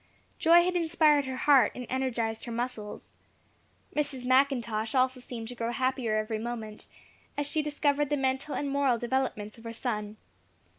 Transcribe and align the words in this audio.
Joy 0.39 0.63
had 0.63 0.75
inspired 0.75 1.25
her 1.25 1.37
heart, 1.37 1.73
and 1.75 1.85
energized 1.87 2.45
her 2.45 2.51
muscles. 2.51 3.11
Mrs. 3.95 4.25
McIntosh 4.25 4.95
also 4.97 5.19
seemed 5.19 5.47
to 5.49 5.53
grow 5.53 5.71
happier 5.71 6.17
every 6.17 6.39
moment, 6.39 6.87
as 7.37 7.45
she 7.45 7.61
discovered 7.61 8.09
the 8.09 8.17
mental 8.17 8.55
and 8.55 8.67
moral 8.67 8.97
developments 8.97 9.59
of 9.59 9.63
her 9.63 9.73
son. 9.73 10.17